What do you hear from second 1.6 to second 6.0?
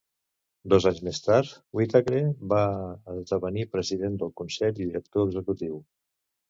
Whitacre va esdevenir president del consell i director executiu.